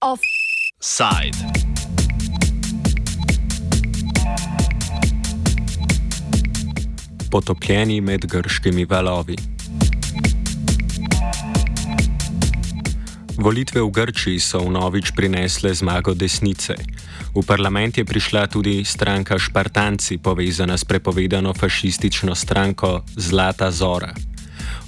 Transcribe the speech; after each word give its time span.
Offside. 0.00 1.38
Potopljeni 7.30 8.00
med 8.00 8.26
grškimi 8.26 8.84
valovi. 8.84 9.36
Volitve 13.36 13.80
v 13.80 13.90
Grčiji 13.90 14.40
so 14.40 14.60
vnovič 14.60 15.10
prinesle 15.16 15.74
zmago 15.74 16.14
desnice. 16.14 16.74
V 17.32 17.40
parlament 17.40 17.96
je 17.96 18.04
prišla 18.04 18.44
tudi 18.44 18.84
stranka 18.84 19.40
Špartanci, 19.40 20.20
povezana 20.20 20.76
s 20.76 20.84
prepovedano 20.84 21.54
fašistično 21.56 22.34
stranko 22.34 23.00
Zlata 23.16 23.70
Zora. 23.70 24.12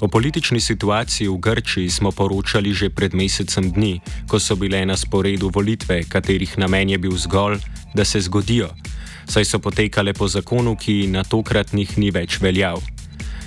O 0.00 0.08
politični 0.08 0.60
situaciji 0.60 1.28
v 1.28 1.40
Grčiji 1.40 1.90
smo 1.90 2.12
poročali 2.12 2.74
že 2.76 2.92
pred 2.92 3.16
mesecem 3.16 3.72
dni, 3.72 4.00
ko 4.28 4.36
so 4.36 4.60
bile 4.60 4.84
na 4.84 4.96
sporedu 4.96 5.48
volitve, 5.48 6.04
katerih 6.04 6.58
namen 6.60 6.92
je 6.92 6.98
bil 6.98 7.16
zgolj, 7.16 7.64
da 7.94 8.04
se 8.04 8.20
zgodijo, 8.20 8.68
saj 9.24 9.44
so 9.44 9.58
potekale 9.58 10.12
po 10.12 10.28
zakonu, 10.28 10.76
ki 10.76 11.08
na 11.08 11.24
tokratnih 11.24 11.96
ni 11.96 12.12
več 12.12 12.44
veljal. 12.44 12.76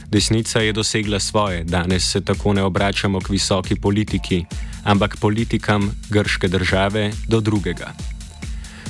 Desnica 0.09 0.65
je 0.65 0.73
dosegla 0.73 1.19
svoje, 1.19 1.63
danes 1.63 2.01
se 2.01 2.25
tako 2.25 2.53
ne 2.53 2.63
obračamo 2.63 3.21
k 3.21 3.29
visoki 3.29 3.75
politiki, 3.75 4.45
ampak 4.83 5.21
politikam 5.21 5.91
grške 6.09 6.47
države 6.47 7.11
do 7.27 7.41
drugega. 7.41 8.16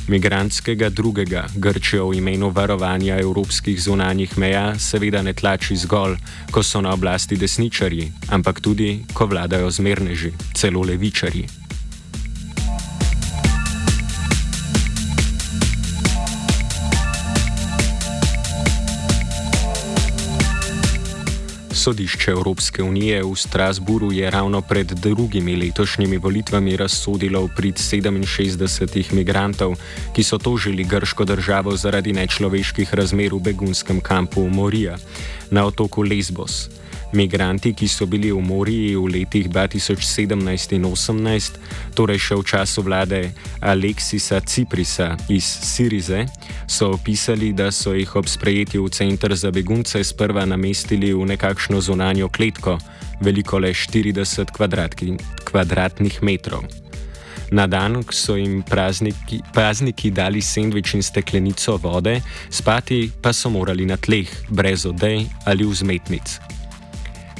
Migrantskega 0.07 0.89
drugega 0.89 1.45
Grčijo 1.55 2.07
v 2.07 2.17
imenu 2.17 2.49
varovanja 2.49 3.19
evropskih 3.19 3.81
zunanjih 3.81 4.37
meja 4.37 4.79
seveda 4.79 5.21
ne 5.21 5.33
tlači 5.33 5.75
zgolj, 5.75 6.15
ko 6.51 6.63
so 6.63 6.81
na 6.81 6.93
oblasti 6.95 7.35
desničarji, 7.35 8.11
ampak 8.31 8.61
tudi, 8.63 9.03
ko 9.13 9.27
vladajo 9.27 9.71
zmerneži, 9.71 10.31
celo 10.55 10.81
levičarji. 10.81 11.66
Sodišče 21.87 22.31
Evropske 22.31 22.83
unije 22.83 23.23
v 23.23 23.35
Strasburu 23.35 24.11
je 24.11 24.31
ravno 24.31 24.61
pred 24.61 24.87
drugimi 24.87 25.55
letošnjimi 25.55 26.17
volitvami 26.17 26.75
razsodilo 26.77 27.45
v 27.45 27.49
prid 27.55 27.79
67 27.79 29.13
migrantov, 29.15 29.77
ki 30.11 30.23
so 30.23 30.35
tožili 30.37 30.83
grško 30.83 31.25
državo 31.25 31.77
zaradi 31.79 32.11
nečloveških 32.13 32.93
razmer 32.93 33.31
v 33.33 33.39
begunskem 33.39 34.01
kampu 34.03 34.43
Morija 34.49 34.97
na 35.51 35.63
otoku 35.65 36.03
Lesbos. 36.03 36.67
Migranti, 37.13 37.71
ki 37.73 37.87
so 37.87 38.05
bili 38.05 38.31
v 38.31 38.41
Moriji 38.43 38.95
v 38.95 39.07
letih 39.07 39.47
2017 39.47 40.75
in 40.75 40.83
2018, 40.83 41.59
torej 41.95 42.19
še 42.19 42.35
v 42.35 42.43
času 42.43 42.83
vlade 42.83 43.21
Aleksisa 43.63 44.41
Ciprisa 44.43 45.15
iz 45.31 45.45
Sirize, 45.45 46.25
so 46.67 46.91
opisali, 46.91 47.53
da 47.55 47.71
so 47.71 47.95
jih 47.95 48.11
ob 48.15 48.27
sprejetju 48.27 48.83
v 48.83 48.91
center 48.91 49.35
za 49.35 49.51
begunce 49.55 50.03
sprva 50.03 50.43
namestili 50.43 51.13
v 51.15 51.23
nekakšno 51.31 51.79
zunanjo 51.79 52.27
kletko, 52.27 52.75
veliko 53.23 53.59
le 53.59 53.71
40 53.71 54.51
kvadratki, 54.51 55.15
kvadratnih 55.47 56.19
metrov. 56.21 56.67
Na 57.51 57.67
dan, 57.67 58.03
so 58.11 58.35
jim 58.35 58.59
prazniki, 58.67 59.39
prazniki 59.55 60.11
dali 60.11 60.43
sendvič 60.43 60.99
in 60.99 61.03
steklenico 61.03 61.77
vode, 61.79 62.19
spati 62.51 63.07
pa 63.21 63.31
so 63.31 63.49
morali 63.49 63.87
na 63.87 63.95
tleh, 63.95 64.27
brez 64.51 64.83
odej 64.85 65.23
ali 65.47 65.63
vzmetnic. 65.63 66.56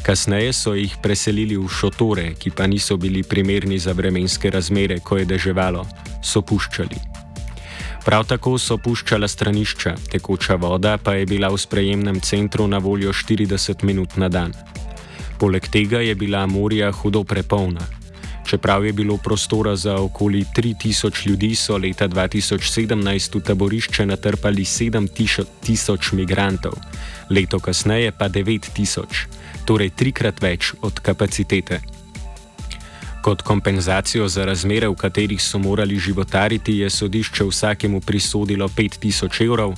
Kasneje 0.03 0.53
so 0.53 0.73
jih 0.73 0.95
preselili 1.03 1.57
v 1.57 1.67
šotore, 1.67 2.33
ki 2.39 2.51
pa 2.55 2.67
niso 2.67 2.97
bili 2.97 3.23
primerni 3.23 3.79
za 3.79 3.91
vremenske 3.91 4.49
razmere, 4.49 4.99
ko 4.99 5.17
je 5.17 5.25
deževalo, 5.25 5.85
so 6.23 6.41
puščali. 6.41 6.99
Prav 8.07 8.23
tako 8.23 8.55
so 8.55 8.77
puščala 8.79 9.27
stranišča, 9.27 9.95
tekoča 10.11 10.55
voda 10.55 10.95
pa 10.97 11.17
je 11.19 11.25
bila 11.25 11.49
v 11.51 11.59
sprejemnem 11.59 12.21
centru 12.23 12.67
na 12.67 12.77
voljo 12.77 13.11
40 13.11 13.83
minut 13.83 14.15
na 14.15 14.29
dan. 14.29 14.53
Poleg 15.39 15.67
tega 15.67 15.99
je 15.99 16.15
bila 16.15 16.45
morja 16.47 16.91
hudo 16.91 17.23
prepolna. 17.23 17.83
Čeprav 18.47 18.85
je 18.85 18.93
bilo 18.93 19.17
prostora 19.17 19.75
za 19.75 19.97
okoli 19.99 20.45
3000 20.55 21.27
ljudi, 21.27 21.55
so 21.55 21.77
leta 21.77 22.07
2017 22.07 23.35
v 23.35 23.41
taborišče 23.43 24.05
natrpali 24.05 24.63
7000 24.63 26.13
migrantov, 26.13 26.79
leto 27.29 27.59
kasneje 27.59 28.11
pa 28.11 28.29
9000 28.29 29.27
torej 29.67 29.91
trikrat 29.99 30.39
več 30.41 30.71
od 30.81 30.99
kapacitete. 31.03 31.81
Kot 33.21 33.41
kompenzacijo 33.43 34.29
za 34.31 34.45
razmere, 34.47 34.87
v 34.87 34.95
katerih 34.95 35.41
so 35.43 35.59
morali 35.59 35.99
životariti, 35.99 36.77
je 36.79 36.89
sodišče 36.89 37.43
vsakemu 37.43 37.99
prisodilo 38.01 38.69
5000 38.71 39.43
evrov, 39.43 39.73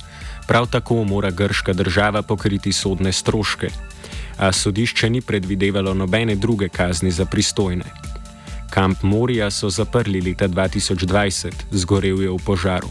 prav 0.46 0.68
tako 0.70 1.02
mora 1.04 1.30
grška 1.30 1.72
država 1.72 2.22
pokriti 2.22 2.72
sodne 2.72 3.12
stroške. 3.12 3.70
A 4.38 4.52
sodišče 4.52 5.10
ni 5.10 5.20
predvidevalo 5.20 5.94
nobene 5.94 6.36
druge 6.36 6.68
kazni 6.68 7.10
za 7.10 7.26
pristojne. 7.26 7.84
Kamp 8.70 9.02
Morija 9.02 9.50
so 9.50 9.70
zaprli 9.70 10.20
leta 10.20 10.48
2020, 10.48 11.66
zgorel 11.70 12.22
je 12.22 12.30
v 12.30 12.38
požaru. 12.46 12.88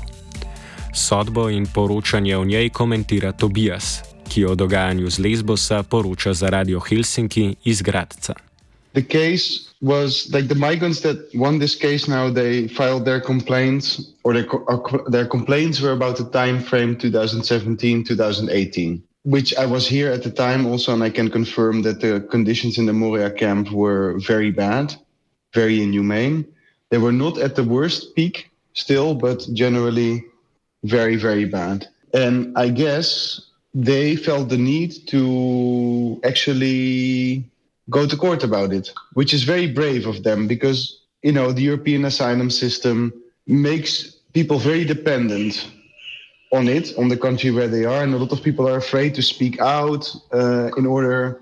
Sodbo 0.93 1.49
in 1.49 1.65
poročanje 1.65 2.37
o 2.37 2.45
njej 2.45 2.69
komentira 2.69 3.31
Tobias, 3.31 4.01
ki 4.29 4.45
o 4.45 4.55
dogajanju 4.55 5.09
z 5.09 5.19
Lesbosa 5.19 5.83
poroča 5.83 6.33
za 6.33 6.49
Radio 6.49 6.79
Helsinki 6.79 7.55
iz 7.65 7.81
Gradca. 7.81 8.33
The 8.93 9.01
case 9.01 9.69
was 9.81 10.29
like 10.33 10.47
the 10.47 10.55
migrants 10.55 11.01
that 11.01 11.17
won 11.33 11.59
this 11.59 11.75
case 11.75 12.07
now 12.07 12.33
they 12.33 12.67
filed 12.67 13.05
their 13.05 13.21
complaints 13.21 14.01
or 14.23 14.33
their, 14.33 14.47
uh, 14.67 15.11
their 15.11 15.27
complaints 15.27 15.81
were 15.81 15.91
about 15.91 16.17
the 16.17 16.29
time 16.31 16.61
frame 16.61 16.95
2017-2018 16.95 19.01
which 19.23 19.55
I 19.57 19.65
was 19.65 19.87
here 19.87 20.11
at 20.11 20.23
the 20.23 20.31
time 20.31 20.65
also 20.65 20.93
and 20.93 21.03
I 21.03 21.09
can 21.09 21.29
confirm 21.29 21.81
that 21.83 22.01
the 22.01 22.21
conditions 22.31 22.77
in 22.77 22.85
the 22.85 22.93
Moria 22.93 23.29
camp 23.29 23.71
were 23.71 24.17
very 24.19 24.51
bad, 24.51 24.95
very 25.53 25.81
inhumane. 25.81 26.45
They 26.89 26.97
were 26.97 27.11
not 27.11 27.37
at 27.37 27.55
the 27.55 27.63
worst 27.63 28.15
peak 28.15 28.49
still 28.73 29.13
but 29.13 29.45
generally 29.53 30.23
very 30.83 31.15
very 31.15 31.45
bad. 31.45 31.87
And 32.13 32.57
I 32.57 32.69
guess 32.69 33.48
they 33.73 34.15
felt 34.15 34.49
the 34.49 34.57
need 34.57 35.07
to 35.07 36.19
actually 36.23 37.43
go 37.89 38.07
to 38.07 38.15
court 38.15 38.43
about 38.43 38.73
it, 38.73 38.91
which 39.13 39.33
is 39.33 39.43
very 39.43 39.67
brave 39.71 40.05
of 40.05 40.23
them 40.23 40.47
because, 40.47 41.01
you 41.23 41.31
know, 41.31 41.51
the 41.51 41.61
European 41.61 42.05
asylum 42.05 42.49
system 42.49 43.13
makes 43.47 44.15
people 44.33 44.59
very 44.59 44.85
dependent 44.85 45.69
on 46.51 46.67
it, 46.67 46.97
on 46.97 47.09
the 47.09 47.17
country 47.17 47.51
where 47.51 47.67
they 47.67 47.85
are. 47.85 48.03
And 48.03 48.13
a 48.13 48.17
lot 48.17 48.31
of 48.31 48.43
people 48.43 48.67
are 48.67 48.77
afraid 48.77 49.15
to 49.15 49.21
speak 49.21 49.59
out 49.59 50.13
uh, 50.33 50.71
in 50.77 50.85
order 50.85 51.39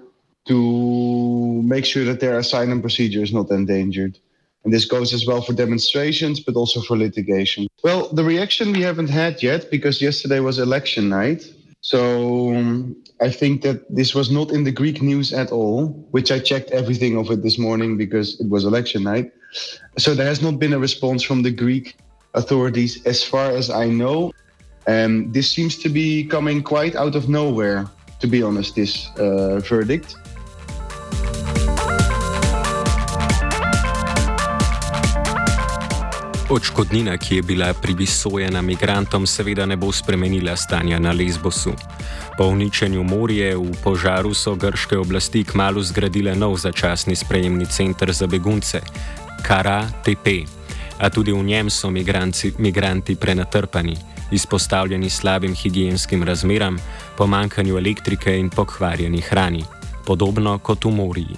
to 0.48 1.62
make 1.64 1.86
sure 1.86 2.06
that 2.06 2.20
their 2.20 2.38
asylum 2.40 2.82
procedure 2.82 3.22
is 3.22 3.34
not 3.34 3.52
endangered. 3.52 4.18
And 4.64 4.74
this 4.74 4.86
goes 4.86 5.14
as 5.14 5.26
well 5.26 5.42
for 5.42 5.54
demonstrations, 5.54 6.40
but 6.40 6.56
also 6.56 6.82
for 6.82 6.98
litigation. 6.98 7.68
Well, 7.84 8.10
the 8.10 8.24
reaction 8.24 8.74
we 8.74 8.82
haven't 8.82 9.10
had 9.10 9.42
yet 9.42 9.72
because 9.72 10.02
yesterday 10.02 10.40
was 10.40 10.60
election 10.60 11.08
night. 11.10 11.54
So 11.82 12.56
um, 12.56 12.96
I 13.22 13.30
think 13.30 13.62
that 13.62 13.84
this 13.94 14.14
was 14.14 14.30
not 14.32 14.52
in 14.52 14.64
the 14.64 14.72
Greek 14.72 15.02
news 15.02 15.32
at 15.34 15.52
all, 15.52 15.88
which 16.12 16.32
I 16.32 16.40
checked 16.40 16.72
everything 16.72 17.18
of 17.18 17.32
it 17.32 17.44
this 17.44 17.58
morning 17.58 17.98
because 17.98 18.40
it 18.40 18.50
was 18.50 18.66
election 18.66 19.04
night. 19.04 19.32
So 19.98 20.14
there 20.14 20.26
has 20.26 20.42
not 20.42 20.60
been 20.60 20.74
a 20.74 20.80
response 20.80 21.24
from 21.24 21.44
the 21.44 21.52
Greek 21.52 21.98
authorities 22.34 23.04
as 23.06 23.24
far 23.24 23.52
as 23.52 23.70
I 23.70 23.88
know. 23.88 24.34
And 24.88 25.34
this 25.34 25.52
seems 25.52 25.78
to 25.80 25.90
be 25.90 26.26
coming 26.26 26.64
quite 26.64 26.96
out 26.96 27.16
of 27.16 27.28
nowhere, 27.28 27.88
to 28.20 28.28
be 28.28 28.42
honest, 28.42 28.76
this 28.76 29.10
uh, 29.18 29.60
verdict. 29.60 30.16
Odškodnina, 36.50 37.18
ki 37.18 37.36
je 37.36 37.42
bila 37.42 37.74
pribisojena 37.74 38.62
migrantom, 38.62 39.28
seveda 39.28 39.66
ne 39.66 39.76
bo 39.76 39.92
spremenila 39.92 40.56
stanja 40.56 41.00
na 41.00 41.12
Lesbosu. 41.12 41.74
Po 42.38 42.48
uničenju 42.48 43.04
morja 43.04 43.58
v 43.58 43.76
požaru 43.84 44.32
so 44.34 44.56
grške 44.56 44.96
oblasti 44.98 45.44
kmalo 45.44 45.84
zgradile 45.84 46.36
nov 46.36 46.56
začasni 46.56 47.16
sprejemni 47.16 47.66
center 47.66 48.14
za 48.16 48.28
begunce, 48.28 48.80
Kara 49.44 49.84
TP. 50.04 50.48
A 51.00 51.10
tudi 51.10 51.36
v 51.36 51.44
njem 51.44 51.70
so 51.70 51.92
migranci, 51.92 52.54
migranti 52.58 53.16
prenatrpani, 53.16 53.98
izpostavljeni 54.32 55.10
slabim 55.10 55.56
higijenskim 55.56 56.24
razmeram, 56.24 56.80
pomankanju 57.18 57.78
elektrike 57.78 58.40
in 58.40 58.50
pokvarjeni 58.50 59.22
hrani, 59.22 59.66
podobno 60.06 60.60
kot 60.60 60.86
v 60.86 60.92
morju. 60.92 61.38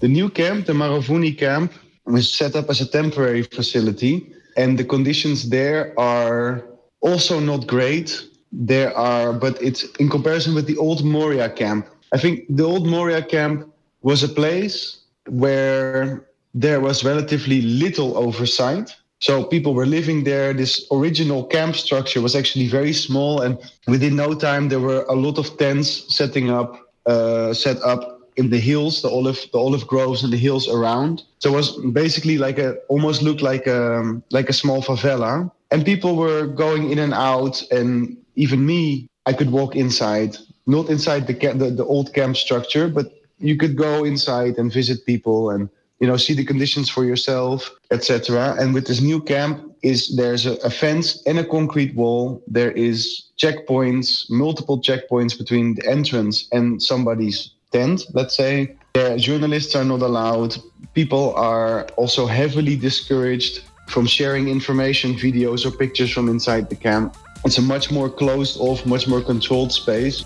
The 0.00 0.08
new 0.08 0.28
camp, 0.34 0.64
the 0.64 0.74
Maravuni 0.74 1.38
camp, 1.38 1.70
was 2.04 2.32
set 2.32 2.56
up 2.56 2.68
as 2.68 2.80
a 2.80 2.86
temporary 2.86 3.42
facility, 3.42 4.32
and 4.56 4.78
the 4.78 4.84
conditions 4.84 5.48
there 5.50 5.92
are 5.98 6.64
also 7.00 7.40
not 7.40 7.66
great. 7.66 8.28
there 8.52 8.96
are, 8.96 9.32
but 9.32 9.60
it's 9.62 9.84
in 9.96 10.08
comparison 10.08 10.54
with 10.54 10.66
the 10.66 10.76
old 10.76 11.04
Moria 11.04 11.48
camp. 11.48 11.88
I 12.12 12.18
think 12.18 12.44
the 12.48 12.64
old 12.64 12.86
Moria 12.86 13.22
camp 13.22 13.72
was 14.02 14.22
a 14.22 14.28
place 14.28 14.98
where 15.26 16.26
there 16.54 16.80
was 16.80 17.02
relatively 17.04 17.62
little 17.62 18.16
oversight. 18.18 18.94
So 19.20 19.44
people 19.44 19.72
were 19.72 19.86
living 19.86 20.24
there. 20.24 20.52
This 20.52 20.86
original 20.92 21.44
camp 21.44 21.76
structure 21.76 22.20
was 22.20 22.34
actually 22.34 22.68
very 22.68 22.92
small, 22.92 23.40
and 23.40 23.56
within 23.86 24.16
no 24.16 24.34
time 24.34 24.68
there 24.68 24.80
were 24.80 25.04
a 25.08 25.14
lot 25.14 25.38
of 25.38 25.56
tents 25.56 26.14
setting 26.14 26.50
up, 26.50 26.76
uh, 27.06 27.54
set 27.54 27.80
up 27.82 28.11
in 28.36 28.50
the 28.50 28.58
hills, 28.58 29.02
the 29.02 29.08
olive, 29.08 29.38
the 29.52 29.58
olive 29.58 29.86
groves 29.86 30.22
and 30.24 30.32
the 30.32 30.36
hills 30.36 30.68
around. 30.68 31.22
So 31.38 31.52
it 31.52 31.56
was 31.56 31.76
basically 31.92 32.38
like 32.38 32.58
a, 32.58 32.76
almost 32.88 33.22
looked 33.22 33.42
like 33.42 33.66
a, 33.66 34.20
like 34.30 34.48
a 34.48 34.52
small 34.52 34.82
favela, 34.82 35.50
and 35.70 35.84
people 35.84 36.16
were 36.16 36.46
going 36.46 36.90
in 36.90 36.98
and 36.98 37.14
out, 37.14 37.62
and 37.70 38.16
even 38.36 38.64
me, 38.64 39.08
I 39.26 39.32
could 39.32 39.50
walk 39.50 39.76
inside, 39.76 40.36
not 40.66 40.88
inside 40.88 41.26
the, 41.26 41.34
the, 41.34 41.70
the 41.70 41.84
old 41.84 42.12
camp 42.14 42.36
structure, 42.36 42.88
but 42.88 43.06
you 43.38 43.56
could 43.56 43.76
go 43.76 44.04
inside 44.04 44.58
and 44.58 44.72
visit 44.72 45.04
people 45.04 45.50
and 45.50 45.68
you 46.00 46.06
know 46.08 46.16
see 46.16 46.34
the 46.34 46.44
conditions 46.44 46.90
for 46.90 47.04
yourself 47.04 47.70
etc 47.92 48.56
and 48.58 48.74
with 48.74 48.86
this 48.86 49.00
new 49.00 49.20
camp 49.20 49.72
is 49.82 50.14
there's 50.16 50.46
a, 50.46 50.54
a, 50.64 50.70
fence 50.70 51.22
and 51.26 51.38
a 51.38 51.44
concrete 51.44 51.94
wall. 51.94 52.42
There 52.46 52.70
is 52.72 53.30
checkpoints 53.36 54.30
multiple 54.30 54.80
checkpoints 54.80 55.36
between 55.36 55.74
the 55.74 55.88
entrance 55.88 56.48
and 56.52 56.82
somebody's 56.82 57.50
tent 57.72 58.06
let's 58.14 58.34
say 58.36 58.76
there 58.94 59.16
journalists 59.16 59.74
are 59.74 59.84
not 59.84 60.02
allowed 60.02 60.56
people 60.94 61.34
are 61.34 61.84
also 61.96 62.26
heavily 62.26 62.76
discouraged 62.76 63.64
from 63.88 64.06
sharing 64.06 64.48
information 64.48 65.14
videos 65.14 65.66
or 65.66 65.70
pictures 65.70 66.10
from 66.10 66.28
inside 66.28 66.68
the 66.68 66.76
camp 66.76 67.16
it's 67.44 67.58
a 67.58 67.62
much 67.62 67.90
more 67.90 68.08
closed 68.08 68.56
off 68.60 68.84
much 68.86 69.08
more 69.08 69.20
controlled 69.20 69.72
space 69.72 70.24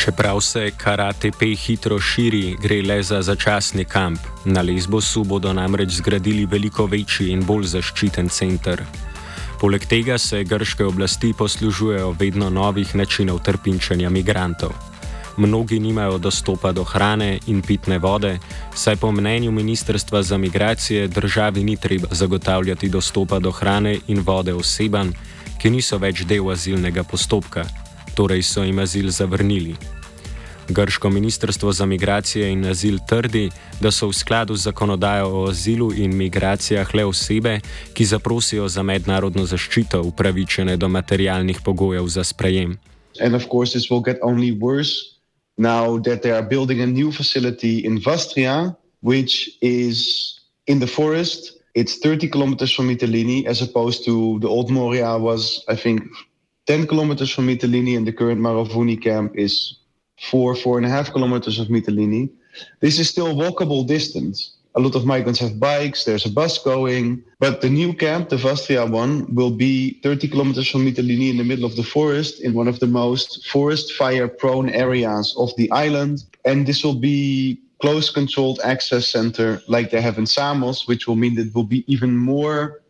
Čeprav 0.00 0.40
se 0.40 0.70
KaraTP 0.70 1.56
hitro 1.66 1.98
širi, 2.00 2.56
gre 2.62 2.82
le 2.82 3.02
za 3.02 3.22
začasni 3.22 3.84
kamp. 3.84 4.18
Na 4.44 4.62
Lesbosu 4.62 5.24
bodo 5.24 5.52
namreč 5.52 5.90
zgradili 6.00 6.46
veliko 6.46 6.86
večji 6.86 7.28
in 7.30 7.44
bolj 7.44 7.66
zaščiten 7.74 8.28
center. 8.28 8.82
Poleg 9.60 9.84
tega 9.84 10.18
se 10.18 10.44
grške 10.44 10.84
oblasti 10.84 11.34
poslužujejo 11.38 12.14
vedno 12.18 12.50
novih 12.50 12.94
načinov 12.96 13.42
trpinčenja 13.44 14.08
migrantov. 14.08 14.72
Mnogi 15.36 15.78
nimajo 15.78 16.18
dostopa 16.18 16.72
do 16.72 16.84
hrane 16.84 17.38
in 17.46 17.60
pitne 17.62 17.98
vode, 17.98 18.38
saj 18.74 18.96
po 18.96 19.12
mnenju 19.12 19.52
Ministrstva 19.52 20.22
za 20.22 20.38
migracije 20.38 21.08
državi 21.08 21.64
ni 21.64 21.76
treba 21.76 22.08
zagotavljati 22.10 22.88
dostopa 22.88 23.38
do 23.38 23.50
hrane 23.50 23.98
in 24.08 24.24
vode 24.26 24.54
osebam, 24.54 25.12
ki 25.60 25.70
niso 25.70 25.98
več 25.98 26.24
del 26.24 26.50
azilnega 26.50 27.04
postopka, 27.04 27.64
torej 28.14 28.42
so 28.42 28.64
jim 28.64 28.78
azil 28.78 29.10
zavrnili. 29.10 29.76
Grško 30.70 31.10
ministrstvo 31.10 31.72
za 31.72 31.86
migracije 31.86 32.52
in 32.52 32.64
azil 32.64 32.98
trdi, 33.08 33.50
da 33.80 33.90
so 33.90 34.08
v 34.08 34.12
skladu 34.12 34.56
z 34.56 34.62
zakonodajo 34.62 35.26
o 35.28 35.48
azilu 35.50 35.92
in 35.92 36.16
migracijah 36.16 36.94
le 36.94 37.04
osebe, 37.04 37.60
ki 37.94 38.04
zaprosijo 38.04 38.68
za 38.68 38.82
mednarodno 38.82 39.46
zaščito, 39.46 40.02
upravičene 40.02 40.76
do 40.76 40.88
materialnih 40.88 41.60
pogojev 41.64 42.06
za 42.06 42.24
sprejem. 42.24 42.78
In 43.20 43.34
of 43.34 43.46
course, 43.52 43.72
this 43.72 43.90
will 43.90 44.04
get 44.04 44.18
only 44.22 44.52
worse 44.52 45.20
now 45.58 45.98
that 45.98 46.22
they 46.22 46.32
are 46.32 46.46
building 46.46 46.80
a 46.80 46.86
new 46.86 47.12
facility 47.12 47.84
in 47.84 48.00
Vastria, 48.00 48.76
which 49.02 49.58
is 49.60 50.38
in 50.66 50.78
the 50.80 50.86
forest. 50.86 51.58
It's 51.74 51.98
30 51.98 52.28
kilometers 52.28 52.74
from 52.74 52.88
Mytilene, 52.88 53.46
as 53.46 53.62
opposed 53.62 54.04
to 54.04 54.38
the 54.40 54.48
old 54.48 54.70
Moria 54.70 55.18
was, 55.18 55.64
I 55.68 55.76
think, 55.76 56.02
10 56.66 56.86
kilometers 56.86 57.30
from 57.30 57.46
Mytilene, 57.46 57.96
and 57.96 58.06
the 58.06 58.12
current 58.12 58.40
Maravuni 58.40 59.00
camp 59.00 59.32
is 59.36 59.79
four, 60.20 60.54
four 60.54 60.76
and 60.76 60.86
a 60.86 60.88
half 60.88 61.12
kilometers 61.12 61.58
of 61.58 61.68
Mytilene. 61.68 62.30
This 62.80 62.98
is 62.98 63.08
still 63.08 63.34
walkable 63.34 63.86
distance. 63.86 64.52
A 64.76 64.80
lot 64.80 64.94
of 64.94 65.04
migrants 65.04 65.40
have 65.40 65.58
bikes, 65.58 66.04
there's 66.04 66.26
a 66.26 66.30
bus 66.30 66.58
going, 66.58 67.24
but 67.40 67.60
the 67.60 67.68
new 67.68 67.92
camp, 67.92 68.28
the 68.28 68.36
Vastria 68.36 68.88
one, 68.88 69.34
will 69.34 69.50
be 69.50 69.98
30 70.04 70.28
kilometers 70.28 70.68
from 70.68 70.86
Mytilene 70.86 71.30
in 71.30 71.38
the 71.38 71.44
middle 71.44 71.64
of 71.64 71.74
the 71.74 71.82
forest, 71.82 72.40
in 72.40 72.54
one 72.54 72.68
of 72.68 72.78
the 72.78 72.86
most 72.86 73.48
forest 73.48 73.92
fire 73.94 74.28
prone 74.28 74.68
areas 74.68 75.34
of 75.36 75.50
the 75.56 75.68
island. 75.72 76.22
And 76.44 76.66
this 76.66 76.84
will 76.84 76.94
be 76.94 77.60
close 77.80 78.10
controlled 78.10 78.60
access 78.62 79.08
center 79.08 79.60
like 79.66 79.90
they 79.90 80.00
have 80.00 80.18
in 80.18 80.26
Samos, 80.26 80.86
which 80.86 81.08
will 81.08 81.16
mean 81.16 81.34
that 81.34 81.48
it 81.48 81.54
will 81.54 81.64
be 81.64 81.84
even 81.92 82.16
more 82.16 82.80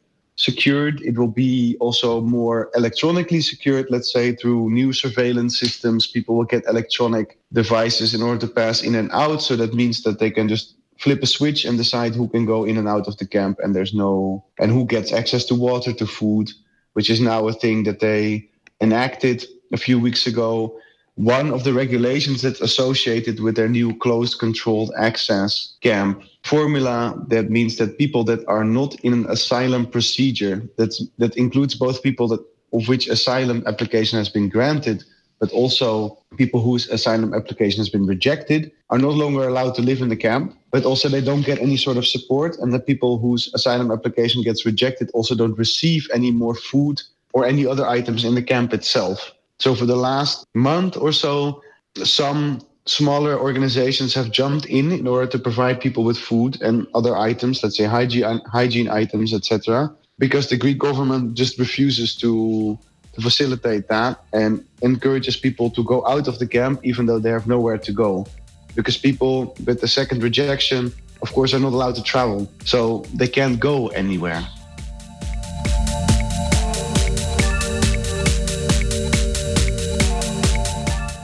secured. 0.40 1.02
It 1.02 1.18
will 1.18 1.34
be 1.46 1.76
also 1.80 2.22
more 2.22 2.70
electronically 2.74 3.42
secured, 3.42 3.86
let's 3.90 4.10
say, 4.10 4.34
through 4.34 4.70
new 4.70 4.92
surveillance 4.92 5.60
systems. 5.60 6.06
People 6.06 6.34
will 6.36 6.46
get 6.46 6.64
electronic 6.66 7.38
devices 7.52 8.14
in 8.14 8.22
order 8.22 8.40
to 8.46 8.52
pass 8.52 8.82
in 8.82 8.94
and 8.94 9.10
out. 9.12 9.42
So 9.42 9.54
that 9.56 9.74
means 9.74 10.02
that 10.04 10.18
they 10.18 10.30
can 10.30 10.48
just 10.48 10.76
flip 10.98 11.22
a 11.22 11.26
switch 11.26 11.64
and 11.66 11.76
decide 11.76 12.14
who 12.14 12.26
can 12.28 12.46
go 12.46 12.64
in 12.64 12.78
and 12.78 12.88
out 12.88 13.06
of 13.06 13.18
the 13.18 13.26
camp 13.26 13.58
and 13.62 13.74
there's 13.74 13.94
no 13.94 14.44
and 14.58 14.70
who 14.70 14.84
gets 14.84 15.12
access 15.12 15.44
to 15.46 15.54
water 15.54 15.92
to 15.94 16.06
food 16.06 16.50
which 16.92 17.08
is 17.08 17.20
now 17.22 17.48
a 17.48 17.54
thing 17.54 17.84
that 17.84 18.00
they 18.00 18.46
enacted 18.82 19.46
a 19.72 19.78
few 19.78 19.98
weeks 19.98 20.26
ago 20.26 20.78
one 21.16 21.52
of 21.52 21.64
the 21.64 21.72
regulations 21.72 22.42
that's 22.42 22.60
associated 22.60 23.40
with 23.40 23.56
their 23.56 23.68
new 23.68 23.96
closed 23.98 24.38
controlled 24.38 24.92
access 24.96 25.76
camp 25.80 26.22
formula 26.44 27.14
that 27.28 27.50
means 27.50 27.76
that 27.76 27.98
people 27.98 28.24
that 28.24 28.46
are 28.46 28.64
not 28.64 28.94
in 29.00 29.12
an 29.12 29.26
asylum 29.28 29.86
procedure 29.86 30.62
that's 30.78 31.04
that 31.18 31.36
includes 31.36 31.74
both 31.74 32.02
people 32.02 32.28
that 32.28 32.40
of 32.72 32.88
which 32.88 33.08
asylum 33.08 33.62
application 33.66 34.18
has 34.18 34.28
been 34.28 34.48
granted 34.48 35.04
but 35.40 35.50
also 35.52 36.18
people 36.36 36.60
whose 36.60 36.88
asylum 36.90 37.34
application 37.34 37.78
has 37.78 37.88
been 37.88 38.06
rejected 38.06 38.70
are 38.90 38.98
no 38.98 39.10
longer 39.10 39.48
allowed 39.48 39.74
to 39.74 39.82
live 39.82 40.00
in 40.00 40.08
the 40.08 40.16
camp 40.16 40.56
but 40.70 40.84
also 40.84 41.08
they 41.08 41.20
don't 41.20 41.44
get 41.44 41.58
any 41.58 41.76
sort 41.76 41.96
of 41.96 42.06
support 42.06 42.56
and 42.58 42.72
the 42.72 42.80
people 42.80 43.18
whose 43.18 43.52
asylum 43.52 43.90
application 43.90 44.42
gets 44.42 44.64
rejected 44.64 45.10
also 45.12 45.34
don't 45.34 45.58
receive 45.58 46.08
any 46.14 46.30
more 46.30 46.54
food 46.54 47.02
or 47.32 47.44
any 47.44 47.66
other 47.66 47.86
items 47.86 48.24
in 48.24 48.34
the 48.34 48.42
camp 48.42 48.72
itself 48.72 49.32
so 49.60 49.74
for 49.74 49.84
the 49.84 49.96
last 49.96 50.46
month 50.54 50.96
or 50.96 51.12
so, 51.12 51.62
some 52.02 52.60
smaller 52.86 53.38
organizations 53.38 54.14
have 54.14 54.30
jumped 54.30 54.64
in 54.66 54.90
in 54.90 55.06
order 55.06 55.26
to 55.26 55.38
provide 55.38 55.80
people 55.80 56.02
with 56.02 56.18
food 56.18 56.60
and 56.62 56.86
other 56.94 57.14
items, 57.16 57.62
let's 57.62 57.76
say 57.76 57.84
hygiene, 57.84 58.40
hygiene 58.46 58.88
items, 58.88 59.34
etc. 59.34 59.94
Because 60.18 60.48
the 60.48 60.56
Greek 60.56 60.78
government 60.78 61.34
just 61.34 61.58
refuses 61.58 62.16
to, 62.16 62.78
to 63.12 63.20
facilitate 63.20 63.86
that 63.88 64.24
and 64.32 64.64
encourages 64.80 65.36
people 65.36 65.70
to 65.70 65.84
go 65.84 66.06
out 66.06 66.26
of 66.26 66.38
the 66.38 66.46
camp 66.46 66.80
even 66.82 67.04
though 67.04 67.18
they 67.18 67.30
have 67.30 67.46
nowhere 67.46 67.76
to 67.78 67.92
go. 67.92 68.26
Because 68.74 68.96
people 68.96 69.54
with 69.66 69.82
the 69.82 69.88
second 69.88 70.22
rejection, 70.22 70.90
of 71.20 71.32
course, 71.34 71.52
are 71.52 71.60
not 71.60 71.74
allowed 71.74 71.96
to 71.96 72.02
travel, 72.02 72.50
so 72.64 73.04
they 73.14 73.28
can't 73.28 73.60
go 73.60 73.88
anywhere. 73.88 74.42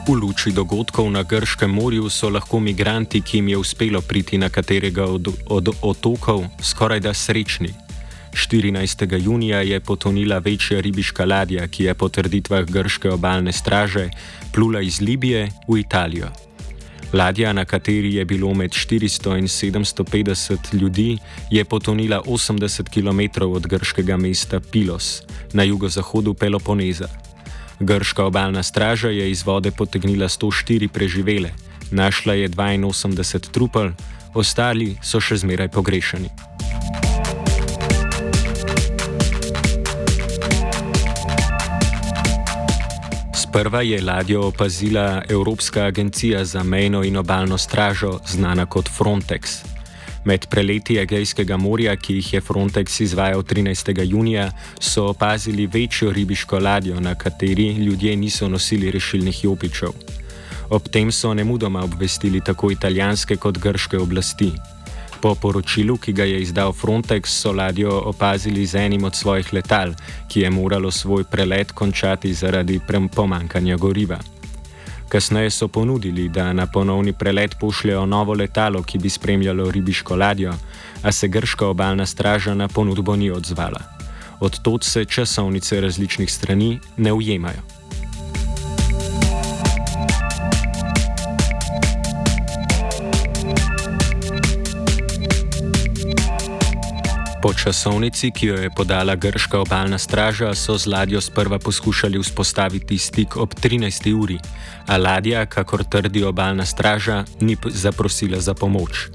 V 0.07 0.15
luči 0.15 0.55
dogodkov 0.55 1.11
na 1.11 1.27
Grškem 1.27 1.67
morju 1.67 2.07
so 2.07 2.31
lahko 2.31 2.61
migranti, 2.63 3.19
ki 3.27 3.43
jim 3.43 3.49
je 3.49 3.57
uspelo 3.59 3.99
priti 3.99 4.39
na 4.39 4.47
katerega 4.49 5.03
od, 5.03 5.29
od 5.51 5.69
otokov, 5.83 6.47
skoraj 6.63 7.01
da 7.03 7.11
srečni. 7.11 7.75
14. 8.31 9.03
junija 9.19 9.61
je 9.67 9.81
potonila 9.81 10.39
večja 10.39 10.79
ribiška 10.81 11.25
ladja, 11.25 11.67
ki 11.67 11.91
je 11.91 11.95
po 11.95 12.09
trditvah 12.09 12.63
grške 12.63 13.11
obalne 13.11 13.53
straže 13.53 14.07
plula 14.55 14.81
iz 14.81 15.01
Libije 15.01 15.51
v 15.67 15.81
Italijo. 15.83 16.31
Ladja, 17.13 17.53
na 17.53 17.65
kateri 17.65 18.15
je 18.15 18.25
bilo 18.25 18.55
med 18.55 18.71
400 18.71 19.39
in 19.39 19.51
750 19.51 20.75
ljudi, 20.75 21.19
je 21.51 21.65
potonila 21.65 22.23
80 22.23 22.95
km 22.95 23.43
od 23.51 23.67
grškega 23.67 24.17
mesta 24.17 24.61
Pilos 24.61 25.23
na 25.53 25.63
jugozahodu 25.63 26.35
Peloponeza. 26.35 27.26
Grška 27.81 28.25
obalna 28.25 28.63
straža 28.63 29.09
je 29.09 29.31
iz 29.31 29.43
vode 29.47 29.71
potegnila 29.71 30.29
104 30.29 30.89
preživele, 30.89 31.51
našla 31.91 32.35
je 32.35 32.49
82 32.49 33.51
trupel, 33.51 33.91
ostali 34.35 34.97
so 35.03 35.21
še 35.21 35.37
zmeraj 35.37 35.69
pogrešani. 35.69 36.31
Sprva 43.37 43.83
je 43.83 44.03
ladjo 44.03 44.49
opazila 44.49 45.23
Evropska 45.29 45.85
agencija 45.85 46.45
za 46.45 46.63
mejno 46.63 47.05
in 47.05 47.17
obalno 47.17 47.59
stražo, 47.59 48.21
znana 48.27 48.67
kot 48.67 48.89
Frontex. 48.89 49.76
Med 50.27 50.47
preleti 50.51 50.97
Egejskega 50.99 51.55
morja, 51.57 51.93
ki 51.97 52.17
jih 52.17 52.33
je 52.35 52.41
Frontex 52.43 52.99
izvajal 53.05 53.45
13. 53.47 54.03
junija, 54.11 54.49
so 54.81 55.05
opazili 55.13 55.67
večjo 55.67 56.11
ribiško 56.13 56.59
ladjo, 56.59 57.01
na 57.01 57.15
kateri 57.15 57.69
ljudje 57.73 58.17
niso 58.17 58.49
nosili 58.49 58.91
rešilnih 58.91 59.45
jopičev. 59.45 59.95
Ob 60.71 60.89
tem 60.89 61.13
so 61.13 61.35
nemudoma 61.35 61.85
obvestili 61.85 62.41
tako 62.41 62.71
italijanske 62.71 63.37
kot 63.37 63.59
grške 63.59 63.99
oblasti. 63.99 64.51
Po 65.21 65.35
poročilu, 65.35 65.97
ki 65.97 66.13
ga 66.13 66.25
je 66.25 66.41
izdal 66.43 66.73
Frontex, 66.73 67.31
so 67.31 67.53
ladjo 67.53 68.01
opazili 68.11 68.67
z 68.67 68.75
enim 68.75 69.05
od 69.05 69.15
svojih 69.15 69.53
letal, 69.53 69.95
ki 70.29 70.41
je 70.41 70.51
moralo 70.51 70.91
svoj 70.91 71.25
prelet 71.25 71.73
končati 71.73 72.35
zaradi 72.35 72.81
pomankanja 73.15 73.77
goriva. 73.77 74.19
Kasneje 75.09 75.51
so 75.51 75.69
ponudili, 75.69 76.29
da 76.29 76.53
na 76.53 76.67
ponovni 76.67 77.13
prelet 77.13 77.57
pošljajo 77.61 78.07
novo 78.07 78.35
letalo, 78.35 78.83
ki 78.83 78.99
bi 78.99 79.11
spremljalo 79.11 79.71
ribiško 79.71 80.17
ladjo, 80.17 80.55
a 81.03 81.13
se 81.13 81.29
grška 81.29 81.67
obalna 81.67 82.07
straža 82.07 82.55
na 82.55 82.69
ponudbo 82.69 83.17
ni 83.17 83.31
odzvala. 83.31 83.81
Od 84.41 84.59
tod 84.63 84.85
se 84.85 85.05
časovnice 85.05 85.81
različnih 85.81 86.33
strani 86.33 86.79
ne 86.97 87.13
ujemajo. 87.13 87.76
Po 97.43 97.53
časovnici, 97.53 98.31
ki 98.33 98.47
jo 98.47 98.57
je 98.57 98.71
podala 98.71 99.15
grška 99.15 99.61
obalna 99.61 99.99
straža, 99.99 100.55
so 100.55 100.79
z 100.79 100.89
ladjo 100.89 101.21
sprva 101.21 101.59
poskušali 101.59 102.19
vzpostaviti 102.19 102.99
stik 102.99 103.37
ob 103.37 103.55
13. 103.55 104.13
uri, 104.17 104.39
a 104.87 104.97
ladja, 104.97 105.47
kakor 105.47 105.85
trdi 105.85 106.25
obalna 106.25 106.65
straža, 106.65 107.25
ni 107.41 107.57
zaprosila 107.69 108.41
za 108.41 108.55
pomoč. 108.55 109.09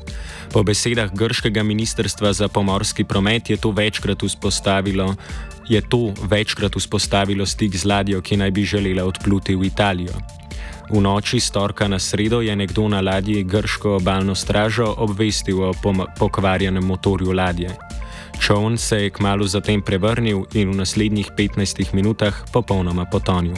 Po 0.53 0.63
besedah 0.63 1.09
grškega 1.13 1.63
ministrstva 1.63 2.33
za 2.33 2.47
pomorski 2.47 3.03
promet 3.03 3.49
je 3.49 3.57
to 3.57 3.71
večkrat 3.71 4.23
vzpostavilo. 4.23 5.15
Je 5.69 5.81
to 5.81 6.13
večkrat 6.21 6.75
vzpostavilo 6.75 7.45
stik 7.45 7.75
z 7.75 7.85
ladjo, 7.85 8.21
ki 8.21 8.37
naj 8.37 8.51
bi 8.51 8.65
želela 8.65 9.05
odpluti 9.05 9.55
v 9.55 9.65
Italijo. 9.65 10.13
V 10.91 10.99
noči 11.01 11.39
storka 11.39 11.87
na 11.87 11.99
sredo 11.99 12.41
je 12.41 12.55
nekdo 12.55 12.87
na 12.87 13.01
ladji 13.01 13.43
grško 13.43 13.95
obalno 13.95 14.35
stražo 14.35 14.93
obvestil 14.97 15.63
o 15.63 15.73
pokvarjenem 16.19 16.83
motorju 16.83 17.31
ladje. 17.31 17.71
Čovn 18.41 18.77
se 18.77 19.03
je 19.03 19.09
kmalo 19.09 19.45
zatem 19.47 19.81
prevrnil 19.81 20.49
in 20.53 20.71
v 20.71 20.75
naslednjih 20.81 21.29
15 21.37 21.93
minutah 21.93 22.33
popolnoma 22.51 23.05
potonil. 23.05 23.53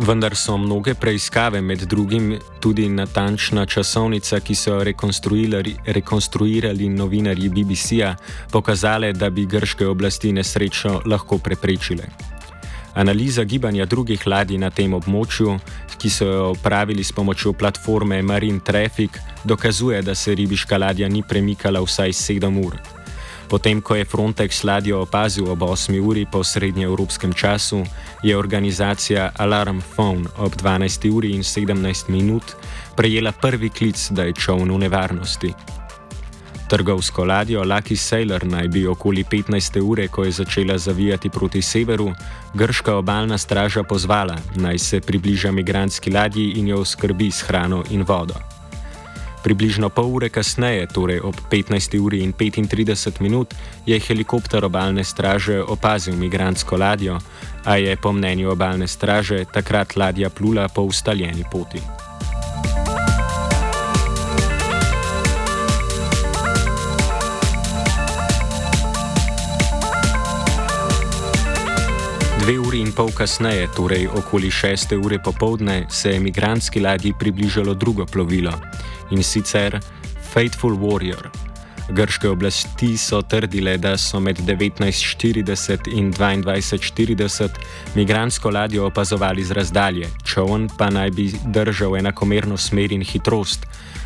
Vendar 0.00 0.36
so 0.36 0.56
mnoge 0.56 0.94
preiskave, 0.94 1.60
med 1.60 1.78
drugim 1.78 2.38
tudi 2.60 2.88
natančna 2.88 3.66
časovnica, 3.66 4.40
ki 4.40 4.54
so 4.54 4.74
jo 4.74 4.84
rekonstruirali, 4.84 5.76
rekonstruirali 5.86 6.88
novinarji 6.88 7.48
BBC-a, 7.48 8.14
pokazale, 8.52 9.12
da 9.12 9.30
bi 9.30 9.46
grške 9.46 9.86
oblasti 9.86 10.32
nesrečo 10.32 11.02
lahko 11.04 11.38
preprečile. 11.38 12.04
Analiza 12.94 13.44
gibanja 13.44 13.84
drugih 13.86 14.26
ladij 14.26 14.58
na 14.58 14.70
tem 14.70 14.92
območju, 14.94 15.56
ki 16.04 16.10
so 16.12 16.26
jo 16.28 16.48
opravili 16.52 17.04
s 17.04 17.12
pomočjo 17.12 17.52
platforme 17.52 18.22
Marine 18.22 18.60
Traffic, 18.60 19.10
dokazuje, 19.44 20.02
da 20.02 20.14
se 20.14 20.34
ribiška 20.34 20.76
ladja 20.78 21.08
ni 21.08 21.22
premikala 21.28 21.80
vsaj 21.80 22.12
7 22.12 22.66
ur. 22.66 22.76
Potem, 23.48 23.80
ko 23.80 23.96
je 23.96 24.04
Frontex 24.04 24.64
ladjo 24.64 25.00
opazil 25.00 25.48
ob 25.48 25.62
8 25.64 26.00
uri 26.00 26.26
po 26.32 26.44
srednjeevropskem 26.44 27.32
času, 27.32 27.86
je 28.22 28.36
organizacija 28.36 29.30
Alarm 29.36 29.80
Phone 29.80 30.28
ob 30.36 30.52
12 30.52 31.08
uri 31.08 31.32
in 31.32 31.40
17 31.40 32.08
minut 32.08 32.52
prejela 32.96 33.32
prvi 33.32 33.70
klic, 33.70 34.10
da 34.10 34.28
je 34.28 34.36
čovn 34.36 34.76
v 34.76 34.78
nevarnosti. 34.78 35.54
Trgovsko 36.74 37.24
ladjo 37.24 37.62
Lucky 37.64 37.96
Sailor 37.96 38.46
naj 38.46 38.68
bi 38.68 38.86
okoli 38.86 39.24
15. 39.24 39.80
ure, 39.80 40.08
ko 40.08 40.24
je 40.24 40.30
začela 40.30 40.78
zavijati 40.78 41.30
proti 41.30 41.62
severu, 41.62 42.12
grška 42.54 42.96
obalna 42.96 43.38
straža 43.38 43.82
pozvala, 43.82 44.34
naj 44.56 44.78
se 44.78 45.00
približa 45.00 45.52
migranski 45.52 46.10
ladji 46.10 46.50
in 46.50 46.68
jo 46.68 46.84
skrbi 46.84 47.30
s 47.30 47.46
hrano 47.46 47.84
in 47.90 48.02
vodo. 48.02 48.34
Približno 49.44 49.88
pol 49.88 50.10
ure 50.16 50.28
kasneje, 50.28 50.86
torej 50.86 51.20
ob 51.20 51.34
15. 51.50 51.98
uri 52.00 52.24
in 52.24 52.32
35 52.32 53.20
minut, 53.20 53.54
je 53.86 54.00
helikopter 54.00 54.64
obalne 54.64 55.04
straže 55.04 55.62
opazil 55.62 56.16
migrantsko 56.16 56.76
ladjo, 56.76 57.18
a 57.64 57.76
je 57.76 57.96
po 57.96 58.12
mnenju 58.12 58.50
obalne 58.50 58.88
straže 58.88 59.44
takrat 59.44 59.96
ladja 59.96 60.30
plula 60.30 60.68
po 60.68 60.82
ustaljeni 60.82 61.44
poti. 61.52 62.03
Dve 72.44 72.58
uri 72.60 72.82
in 72.84 72.90
pol 72.92 73.08
kasneje, 73.08 73.70
torej 73.72 74.04
okoli 74.04 74.50
6. 74.52 74.92
ure 75.00 75.16
popovdne, 75.18 75.86
se 75.88 76.10
je 76.10 76.16
imigrantski 76.16 76.80
ladji 76.80 77.14
približalo 77.18 77.74
drugo 77.74 78.04
plovilo 78.06 78.52
in 79.10 79.22
sicer 79.22 79.80
Faithful 80.32 80.76
Warrior. 80.76 81.28
Grške 81.88 82.28
oblasti 82.28 82.98
so 82.98 83.22
trdile, 83.22 83.78
da 83.78 83.96
so 83.96 84.20
med 84.20 84.38
1940 84.38 85.88
in 85.96 86.12
2240 86.12 87.48
imigrantsko 87.94 88.50
ladjo 88.50 88.86
opazovali 88.86 89.44
z 89.44 89.52
razdalje, 89.52 90.10
čovn 90.24 90.68
pa 90.78 90.90
naj 90.90 91.10
bi 91.10 91.32
držal 91.44 91.96
enakomerno 91.96 92.56
smer 92.56 92.92
in 92.92 93.02
hitrost, 93.02 93.64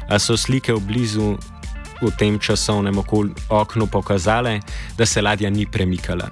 a 0.09 0.19
so 0.19 0.37
slike 0.37 0.73
v 0.73 0.81
blizu 0.81 1.37
v 2.03 2.11
tem 2.19 2.39
časovnem 2.39 3.03
oknu 3.49 3.87
pokazale, 3.87 4.61
da 4.97 5.07
se 5.07 5.23
ladja 5.23 5.51
ni 5.51 5.67
premikala. 5.67 6.31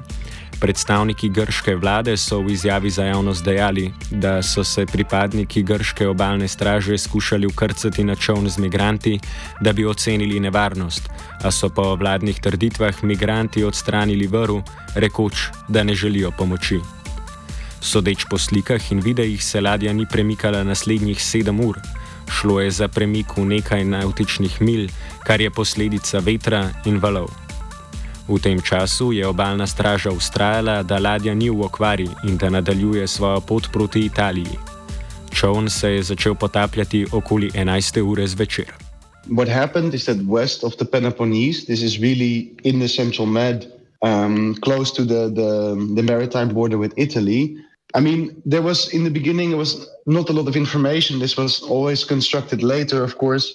Predstavniki 0.61 1.29
grške 1.29 1.75
vlade 1.77 2.17
so 2.17 2.39
v 2.41 2.55
izjavi 2.57 2.91
za 2.91 3.05
javnost 3.05 3.45
dejali, 3.45 3.93
da 4.11 4.43
so 4.43 4.65
se 4.65 4.87
pripadniki 4.87 5.63
grške 5.63 6.09
obalne 6.09 6.49
straže 6.49 6.99
skušali 6.99 7.47
ukrcati 7.47 8.05
na 8.05 8.15
čovn 8.15 8.49
z 8.49 8.59
migranti, 8.59 9.19
da 9.61 9.73
bi 9.73 9.87
ocenili 9.87 10.41
nevarnost, 10.41 11.09
a 11.45 11.51
so 11.51 11.69
po 11.69 11.95
vladnih 11.95 12.41
trditvah 12.41 13.05
migranti 13.05 13.65
odstranili 13.65 14.27
vrv, 14.27 14.63
rekoč, 14.95 15.49
da 15.69 15.85
ne 15.85 15.95
želijo 15.95 16.31
pomoči. 16.31 16.81
Sodeč 17.81 18.25
po 18.31 18.39
slikah 18.39 18.93
in 18.93 19.01
videih 19.01 19.45
se 19.45 19.61
ladja 19.61 19.93
ni 19.93 20.07
premikala 20.13 20.65
naslednjih 20.65 21.23
sedem 21.23 21.61
ur. 21.61 21.79
Šlo 22.31 22.61
je 22.61 22.71
za 22.71 22.89
premik 22.89 23.37
v 23.37 23.45
nekaj 23.45 23.85
nautičnih 23.85 24.63
mil, 24.63 24.89
kar 25.27 25.41
je 25.41 25.51
posledica 25.51 26.19
vetra 26.19 26.71
in 26.85 26.99
valov. 26.99 27.46
V 28.29 28.43
tem 28.43 28.59
času 28.59 29.13
je 29.13 29.27
obalna 29.27 29.67
straža 29.67 30.11
ustrajala, 30.11 30.83
da 30.83 30.99
ladja 30.99 31.35
ni 31.35 31.47
v 31.51 31.63
okvari 31.63 32.09
in 32.27 32.37
da 32.37 32.51
nadaljuje 32.51 33.07
svojo 33.07 33.41
pot 33.41 33.71
proti 33.73 34.01
Italiji. 34.01 34.59
Čovn 35.31 35.71
se 35.71 35.91
je 35.91 36.03
začel 36.03 36.35
potapljati 36.35 37.07
okoli 37.13 37.51
11. 37.55 38.01
ure 38.03 38.27
zvečer. 38.27 38.67
What 39.31 39.49
happened 39.49 39.95
is 39.95 40.05
that 40.05 40.17
west 40.27 40.65
of 40.65 40.75
the 40.77 40.85
Peloponnese, 40.85 41.67
this 41.67 41.83
is 41.83 41.99
really 42.01 42.51
in 42.63 42.79
the 42.79 42.89
central 42.89 43.27
Med, 43.27 43.67
um, 44.03 44.55
close 44.61 44.95
to 44.95 45.05
the, 45.05 45.31
the, 45.31 45.75
the 45.95 46.03
maritime 46.03 46.49
border 46.55 46.79
with 46.79 46.93
Italy. 46.97 47.57
I 47.95 48.01
mean, 48.01 48.31
there 48.51 48.63
was 48.63 48.93
in 48.93 49.05
the 49.05 49.11
beginning, 49.11 49.51
there 49.51 49.59
was 49.59 49.89
not 50.07 50.31
a 50.31 50.33
lot 50.33 50.49
of 50.49 50.57
information. 50.57 51.19
This 51.19 51.37
was 51.37 51.63
always 51.63 52.05
constructed 52.05 52.63
later, 52.63 53.03
of 53.03 53.19
course. 53.19 53.55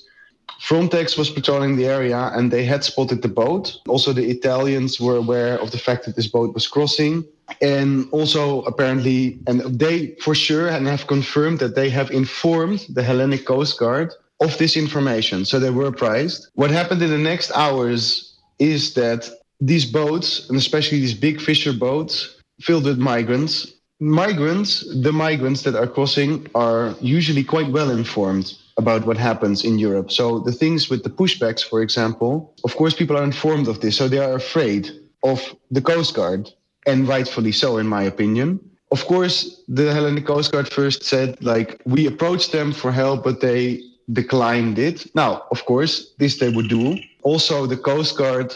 Frontex 0.60 1.18
was 1.18 1.30
patrolling 1.30 1.76
the 1.76 1.86
area 1.86 2.32
and 2.36 2.52
they 2.52 2.64
had 2.64 2.84
spotted 2.84 3.22
the 3.22 3.28
boat. 3.28 3.80
Also, 3.88 4.14
the 4.14 4.30
Italians 4.30 5.00
were 5.00 5.16
aware 5.16 5.60
of 5.60 5.72
the 5.72 5.78
fact 5.78 6.06
that 6.06 6.16
this 6.16 6.28
boat 6.28 6.54
was 6.54 6.68
crossing. 6.68 7.26
And 7.62 8.08
also, 8.12 8.62
apparently, 8.64 9.40
and 9.48 9.62
they 9.80 10.16
for 10.22 10.36
sure 10.36 10.70
and 10.70 10.88
have 10.88 11.08
confirmed 11.08 11.60
that 11.60 11.76
they 11.76 11.90
have 11.90 12.12
informed 12.12 12.86
the 12.90 13.04
Hellenic 13.04 13.46
Coast 13.46 13.80
Guard 13.80 14.14
of 14.40 14.58
this 14.58 14.78
information. 14.78 15.46
So 15.46 15.60
they 15.60 15.70
were 15.70 15.88
apprised. 15.88 16.48
What 16.56 16.72
happened 16.72 17.02
in 17.02 17.10
the 17.10 17.18
next 17.18 17.52
hours 17.52 18.38
is 18.60 18.94
that 18.94 19.30
these 19.60 19.86
boats, 19.86 20.50
and 20.50 20.58
especially 20.58 21.00
these 21.00 21.14
big 21.14 21.42
fisher 21.42 21.74
boats, 21.74 22.40
filled 22.62 22.86
with 22.86 22.98
migrants, 22.98 23.74
migrants, 24.00 24.84
the 25.02 25.12
migrants 25.12 25.62
that 25.64 25.76
are 25.76 25.88
crossing, 25.88 26.48
are 26.56 26.96
usually 27.02 27.44
quite 27.44 27.70
well 27.70 27.92
informed 27.92 28.56
about 28.78 29.06
what 29.06 29.18
happens 29.18 29.64
in 29.64 29.80
Europe. 29.80 30.12
So 30.12 30.40
the 30.40 30.52
things 30.52 30.90
with 30.90 31.04
the 31.04 31.10
pushbacks, 31.10 31.64
for 31.64 31.82
example, 31.82 32.54
of 32.64 32.76
course, 32.76 32.94
people 32.94 33.18
are 33.18 33.24
informed 33.24 33.68
of 33.68 33.82
this, 33.82 33.98
so 33.98 34.08
they 34.08 34.20
are 34.20 34.34
afraid 34.34 34.90
of 35.24 35.42
the 35.70 35.82
Coast 35.82 36.16
Guard, 36.16 36.50
and 36.88 37.08
rightfully 37.08 37.52
so, 37.52 37.78
in 37.78 37.88
my 37.88 38.04
opinion. 38.04 38.60
Of 38.92 39.06
course, 39.06 39.62
the 39.68 39.94
Hellenic 39.94 40.26
Coast 40.26 40.52
Guard 40.52 40.68
first 40.68 41.04
said, 41.04 41.42
like, 41.44 41.82
we 41.86 42.08
approached 42.08 42.52
them 42.52 42.74
for 42.74 42.92
help, 42.92 43.24
but 43.24 43.40
they 43.40 43.82
declined 44.12 44.80
it. 44.80 45.14
Now, 45.16 45.44
of 45.52 45.64
course, 45.66 46.14
this 46.18 46.40
they 46.40 46.50
would 46.50 46.68
do. 46.68 46.98
Also, 47.24 47.66
the 47.66 47.78
Coast 47.78 48.18
Guard 48.18 48.54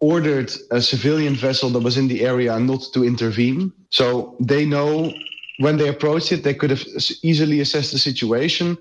ordered 0.00 0.50
a 0.70 0.80
civilian 0.80 1.34
vessel 1.34 1.70
that 1.70 1.80
was 1.80 1.96
in 1.96 2.08
the 2.08 2.24
area 2.24 2.58
not 2.58 2.82
to 2.94 3.04
intervene. 3.04 3.72
So 3.90 4.36
they 4.40 4.66
know 4.66 5.12
when 5.58 5.76
they 5.76 5.88
approached 5.88 6.32
it, 6.32 6.42
they 6.42 6.54
could 6.54 6.70
have 6.70 6.84
easily 7.22 7.60
assessed 7.60 7.92
the 7.92 7.98
situation 7.98 8.76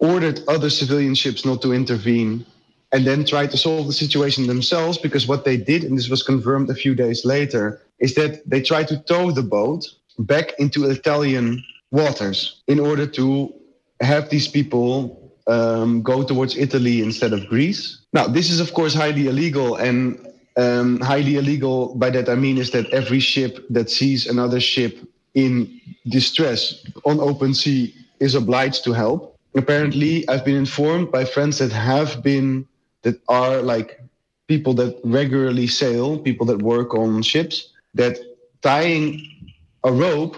ordered 0.00 0.40
other 0.48 0.70
civilian 0.70 1.14
ships 1.14 1.44
not 1.44 1.62
to 1.62 1.72
intervene 1.72 2.44
and 2.92 3.06
then 3.06 3.24
tried 3.24 3.50
to 3.52 3.56
solve 3.56 3.86
the 3.86 3.92
situation 3.92 4.46
themselves 4.46 4.98
because 4.98 5.28
what 5.28 5.44
they 5.44 5.56
did, 5.56 5.84
and 5.84 5.96
this 5.96 6.08
was 6.08 6.22
confirmed 6.22 6.68
a 6.70 6.74
few 6.74 6.94
days 6.94 7.24
later, 7.24 7.80
is 8.00 8.14
that 8.16 8.42
they 8.48 8.60
tried 8.60 8.88
to 8.88 8.98
tow 9.04 9.30
the 9.30 9.42
boat 9.42 9.86
back 10.18 10.52
into 10.58 10.90
Italian 10.90 11.62
waters 11.90 12.60
in 12.66 12.80
order 12.80 13.06
to 13.06 13.52
have 14.00 14.30
these 14.30 14.48
people 14.48 15.32
um, 15.46 16.02
go 16.02 16.22
towards 16.22 16.56
Italy 16.56 17.02
instead 17.02 17.32
of 17.32 17.46
Greece. 17.48 18.00
Now, 18.12 18.26
this 18.26 18.50
is 18.50 18.60
of 18.60 18.72
course 18.74 18.94
highly 18.94 19.28
illegal, 19.28 19.76
and 19.76 20.26
um, 20.56 21.00
highly 21.00 21.36
illegal 21.36 21.94
by 21.94 22.10
that 22.10 22.28
I 22.28 22.34
mean 22.34 22.58
is 22.58 22.70
that 22.72 22.88
every 22.90 23.20
ship 23.20 23.64
that 23.70 23.90
sees 23.90 24.26
another 24.26 24.60
ship 24.60 24.98
in 25.34 25.80
distress 26.08 26.84
on 27.04 27.20
open 27.20 27.54
sea 27.54 27.94
is 28.18 28.34
obliged 28.34 28.84
to 28.84 28.92
help. 28.92 29.29
Apparently, 29.54 30.28
I've 30.28 30.44
been 30.44 30.56
informed 30.56 31.10
by 31.10 31.24
friends 31.24 31.58
that 31.58 31.72
have 31.72 32.22
been 32.22 32.66
that 33.02 33.20
are 33.28 33.62
like 33.62 34.00
people 34.46 34.74
that 34.74 34.98
regularly 35.04 35.66
sail, 35.66 36.18
people 36.18 36.46
that 36.46 36.62
work 36.62 36.94
on 36.94 37.22
ships, 37.22 37.72
that 37.94 38.18
tying 38.62 39.54
a 39.84 39.92
rope 39.92 40.36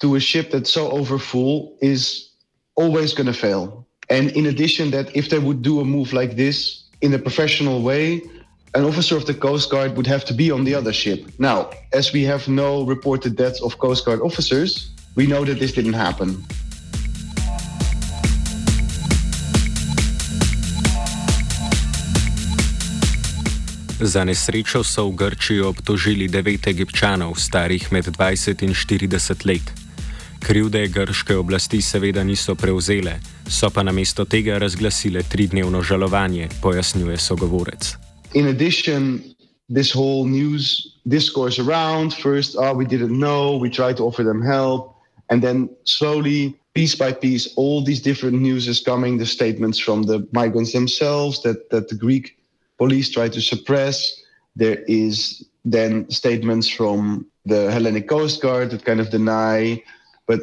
to 0.00 0.14
a 0.16 0.20
ship 0.20 0.50
that's 0.50 0.70
so 0.70 0.90
overfull 0.90 1.76
is 1.80 2.30
always 2.74 3.12
going 3.14 3.26
to 3.26 3.32
fail. 3.32 3.86
And 4.10 4.30
in 4.30 4.46
addition, 4.46 4.90
that 4.92 5.14
if 5.14 5.28
they 5.28 5.38
would 5.38 5.62
do 5.62 5.80
a 5.80 5.84
move 5.84 6.12
like 6.12 6.36
this 6.36 6.84
in 7.02 7.12
a 7.14 7.18
professional 7.18 7.82
way, 7.82 8.22
an 8.74 8.84
officer 8.84 9.16
of 9.16 9.26
the 9.26 9.34
Coast 9.34 9.70
Guard 9.70 9.96
would 9.96 10.06
have 10.06 10.24
to 10.26 10.34
be 10.34 10.50
on 10.50 10.64
the 10.64 10.74
other 10.74 10.92
ship. 10.92 11.26
Now, 11.38 11.70
as 11.92 12.12
we 12.12 12.22
have 12.24 12.48
no 12.48 12.84
reported 12.84 13.36
deaths 13.36 13.60
of 13.60 13.78
Coast 13.78 14.04
Guard 14.04 14.20
officers, 14.20 14.90
we 15.14 15.26
know 15.26 15.44
that 15.44 15.58
this 15.58 15.72
didn't 15.72 15.94
happen. 15.94 16.44
Za 23.98 24.22
nesrečo 24.22 24.86
so 24.86 25.10
v 25.10 25.18
Grčiji 25.18 25.66
obtožili 25.66 26.30
devet 26.30 26.70
egipčanov, 26.70 27.34
starih 27.34 27.90
med 27.90 28.06
20 28.06 28.62
in 28.62 28.70
40 28.70 29.42
let. 29.42 29.66
Krivde 30.38 30.86
grške 30.86 31.34
oblasti 31.34 31.82
seveda 31.82 32.22
niso 32.22 32.54
prevzele, 32.54 33.18
so 33.50 33.66
pa 33.74 33.82
namesto 33.82 34.22
tega 34.22 34.62
razglasile 34.62 35.26
tridnevno 35.26 35.82
žalovanje, 35.82 36.46
pojasnjuje 36.62 37.18
sogovorec. 37.18 37.98
In 38.38 38.46
addition, 38.46 39.18
this 39.66 39.90
whole 39.90 40.30
news 40.30 40.94
discourse 41.02 41.58
around 41.58 42.14
first, 42.14 42.54
oh, 42.54 42.70
we 42.70 42.86
didn't 42.86 43.18
know, 43.18 43.58
we 43.58 43.66
tried 43.66 43.98
to 43.98 44.06
offer 44.06 44.22
them 44.22 44.38
help, 44.38 44.94
and 45.26 45.42
then 45.42 45.66
slowly, 45.82 46.54
piece 46.70 46.94
by 46.94 47.10
piece, 47.10 47.50
all 47.58 47.82
these 47.82 47.98
different 47.98 48.38
news 48.38 48.70
is 48.70 48.78
coming, 48.78 49.18
the 49.18 49.26
statements 49.26 49.82
from 49.82 50.06
the 50.06 50.22
migrants 50.30 50.70
themselves 50.70 51.42
that, 51.42 51.66
that 51.74 51.90
the 51.90 51.98
Greek 51.98 52.37
police 52.78 53.10
try 53.10 53.28
to 53.28 53.40
suppress. 53.40 54.22
There 54.56 54.78
is 54.86 55.44
then 55.64 56.08
statements 56.10 56.68
from 56.68 57.26
the 57.44 57.70
Hellenic 57.70 58.08
Coast 58.08 58.40
Guard 58.40 58.70
that 58.70 58.84
kind 58.84 59.00
of 59.00 59.10
deny, 59.10 59.82
but 60.26 60.40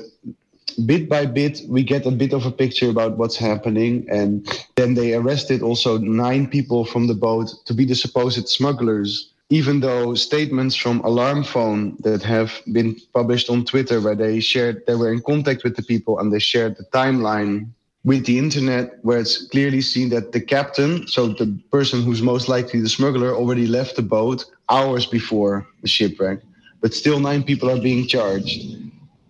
bit 0.85 1.07
by 1.07 1.25
bit 1.25 1.61
we 1.69 1.83
get 1.83 2.05
a 2.05 2.11
bit 2.11 2.33
of 2.33 2.45
a 2.45 2.51
picture 2.51 2.89
about 2.89 3.17
what's 3.17 3.37
happening 3.37 4.05
and 4.09 4.45
then 4.75 4.93
they 4.93 5.13
arrested 5.13 5.61
also 5.61 5.97
nine 5.97 6.45
people 6.47 6.83
from 6.83 7.07
the 7.07 7.13
boat 7.13 7.49
to 7.65 7.73
be 7.73 7.85
the 7.85 7.95
supposed 7.95 8.49
smugglers 8.49 9.31
even 9.49 9.79
though 9.79 10.13
statements 10.15 10.75
from 10.75 10.99
alarm 11.01 11.43
phone 11.43 11.95
that 12.01 12.21
have 12.23 12.61
been 12.73 12.99
published 13.13 13.49
on 13.49 13.63
twitter 13.63 14.01
where 14.01 14.15
they 14.15 14.41
shared 14.41 14.85
they 14.85 14.95
were 14.95 15.13
in 15.13 15.21
contact 15.21 15.63
with 15.63 15.77
the 15.77 15.83
people 15.83 16.19
and 16.19 16.33
they 16.33 16.39
shared 16.39 16.75
the 16.75 16.83
timeline 16.85 17.69
with 18.05 18.25
the 18.25 18.37
internet, 18.37 18.99
where 19.01 19.17
it's 19.17 19.47
clearly 19.47 19.81
seen 19.81 20.09
that 20.09 20.31
the 20.31 20.39
captain, 20.39 21.07
so 21.07 21.27
the 21.27 21.59
person 21.71 22.03
who's 22.03 22.21
most 22.21 22.47
likely 22.47 22.79
the 22.79 22.87
smuggler, 22.87 23.33
already 23.33 23.65
left 23.65 23.95
the 23.95 24.03
boat 24.03 24.45
hours 24.69 25.07
before 25.07 25.67
the 25.81 25.87
shipwreck. 25.87 26.39
But 26.81 26.93
still, 26.93 27.19
nine 27.19 27.43
people 27.43 27.69
are 27.69 27.81
being 27.81 28.07
charged. 28.07 28.77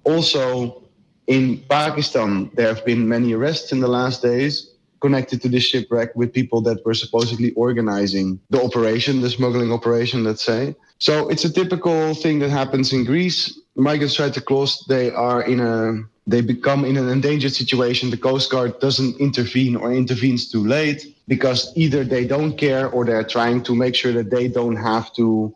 Also, 0.04 0.84
in 1.28 1.64
Pakistan, 1.70 2.52
there 2.54 2.68
have 2.68 2.86
been 2.86 3.08
many 3.08 3.34
arrests 3.34 3.72
in 3.72 3.80
the 3.80 3.88
last 3.88 4.22
days 4.22 4.76
connected 5.00 5.42
to 5.42 5.48
this 5.48 5.64
shipwreck 5.64 6.16
with 6.16 6.34
people 6.34 6.62
that 6.62 6.86
were 6.86 6.94
supposedly 6.94 7.52
organizing 7.54 8.40
the 8.50 8.62
operation, 8.62 9.22
the 9.22 9.30
smuggling 9.30 9.72
operation, 9.72 10.24
let's 10.24 10.44
say. 10.44 10.76
So 11.00 11.30
it's 11.30 11.46
a 11.46 11.52
typical 11.52 12.14
thing 12.14 12.40
that 12.40 12.50
happens 12.50 12.92
in 12.92 13.06
Greece. 13.06 13.58
Migrants 13.76 14.16
try 14.16 14.30
to 14.30 14.42
cross, 14.42 14.86
they 14.86 15.12
are 15.12 15.42
in 15.44 15.60
a 15.60 16.04
they 16.28 16.42
become 16.42 16.86
in 16.86 16.98
an 16.98 17.08
endangered 17.10 17.54
situation. 17.54 18.10
The 18.10 18.18
Coast 18.18 18.50
Guard 18.50 18.80
doesn't 18.80 19.20
intervene 19.20 19.76
or 19.76 19.94
intervenes 19.94 20.50
too 20.50 20.66
late 20.66 21.16
because 21.28 21.72
either 21.76 22.04
they 22.04 22.26
don't 22.26 22.58
care 22.58 22.90
or 22.90 23.06
they're 23.06 23.24
trying 23.24 23.62
to 23.64 23.76
make 23.76 23.94
sure 23.94 24.12
that 24.14 24.32
they 24.32 24.48
don't 24.48 24.76
have 24.76 25.14
to 25.16 25.54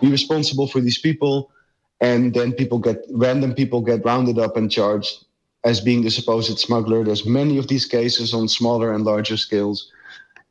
be 0.00 0.08
responsible 0.08 0.68
for 0.68 0.80
these 0.80 0.98
people. 0.98 1.50
And 2.00 2.34
then 2.34 2.52
people 2.52 2.78
get 2.78 3.04
random 3.10 3.54
people 3.54 3.80
get 3.80 4.04
rounded 4.04 4.38
up 4.38 4.56
and 4.56 4.70
charged 4.70 5.24
as 5.64 5.80
being 5.80 6.02
the 6.02 6.10
supposed 6.10 6.56
smuggler. 6.58 7.02
There's 7.02 7.26
many 7.26 7.58
of 7.58 7.66
these 7.66 7.86
cases 7.86 8.32
on 8.32 8.46
smaller 8.46 8.92
and 8.92 9.04
larger 9.04 9.36
scales. 9.36 9.90